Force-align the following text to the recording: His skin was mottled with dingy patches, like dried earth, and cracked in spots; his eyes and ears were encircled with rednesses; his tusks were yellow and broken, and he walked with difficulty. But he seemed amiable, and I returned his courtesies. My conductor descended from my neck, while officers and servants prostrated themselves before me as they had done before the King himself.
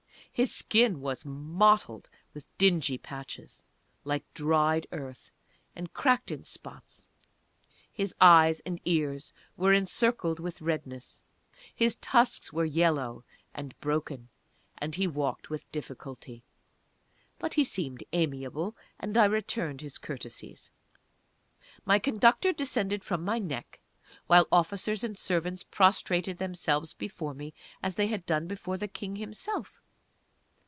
His 0.33 0.55
skin 0.55 1.01
was 1.01 1.23
mottled 1.25 2.09
with 2.33 2.47
dingy 2.57 2.97
patches, 2.97 3.63
like 4.05 4.23
dried 4.33 4.87
earth, 4.93 5.29
and 5.75 5.93
cracked 5.93 6.31
in 6.31 6.43
spots; 6.45 7.05
his 7.91 8.15
eyes 8.21 8.59
and 8.61 8.79
ears 8.85 9.33
were 9.57 9.73
encircled 9.73 10.39
with 10.39 10.59
rednesses; 10.61 11.21
his 11.75 11.97
tusks 11.97 12.51
were 12.51 12.63
yellow 12.65 13.23
and 13.53 13.77
broken, 13.81 14.29
and 14.79 14.95
he 14.95 15.05
walked 15.05 15.49
with 15.51 15.69
difficulty. 15.71 16.43
But 17.37 17.53
he 17.55 17.65
seemed 17.65 18.05
amiable, 18.13 18.75
and 18.99 19.17
I 19.17 19.25
returned 19.25 19.81
his 19.81 19.97
courtesies. 19.99 20.71
My 21.85 21.99
conductor 21.99 22.51
descended 22.53 23.03
from 23.03 23.23
my 23.23 23.37
neck, 23.37 23.79
while 24.27 24.47
officers 24.51 25.03
and 25.03 25.17
servants 25.17 25.63
prostrated 25.63 26.37
themselves 26.39 26.93
before 26.95 27.33
me 27.35 27.53
as 27.83 27.93
they 27.95 28.07
had 28.07 28.25
done 28.25 28.47
before 28.47 28.77
the 28.77 28.87
King 28.87 29.17
himself. 29.17 29.81